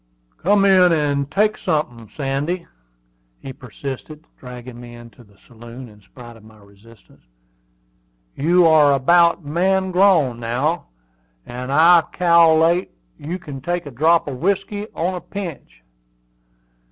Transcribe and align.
"Come 0.39 0.65
in 0.65 0.91
and 0.91 1.29
take 1.29 1.59
sunthin', 1.59 2.09
Sandy," 2.09 2.65
he 3.37 3.53
persisted, 3.53 4.25
dragging 4.35 4.81
me 4.81 4.95
into 4.95 5.23
the 5.23 5.37
saloon 5.47 5.87
in 5.87 6.01
spite 6.01 6.35
of 6.35 6.43
my 6.43 6.57
resistance. 6.57 7.21
"You 8.35 8.65
are 8.65 8.93
about 8.93 9.45
man 9.45 9.91
grown 9.91 10.39
now, 10.39 10.87
and 11.45 11.71
I 11.71 12.01
cal'late 12.13 12.89
you 13.19 13.37
can 13.37 13.61
take 13.61 13.85
a 13.85 13.91
drop 13.91 14.27
of 14.27 14.39
whiskey, 14.39 14.87
on 14.95 15.13
a 15.13 15.21
pinch." 15.21 15.83